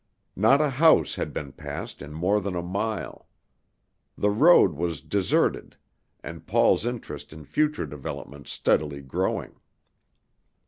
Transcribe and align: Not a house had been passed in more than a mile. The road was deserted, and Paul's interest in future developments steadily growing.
Not 0.35 0.61
a 0.61 0.69
house 0.81 1.13
had 1.13 1.31
been 1.31 1.51
passed 1.51 2.01
in 2.01 2.11
more 2.11 2.41
than 2.41 2.55
a 2.55 2.63
mile. 2.63 3.27
The 4.17 4.31
road 4.31 4.73
was 4.73 4.99
deserted, 4.99 5.77
and 6.23 6.47
Paul's 6.47 6.87
interest 6.87 7.31
in 7.31 7.45
future 7.45 7.85
developments 7.85 8.51
steadily 8.51 9.01
growing. 9.01 9.59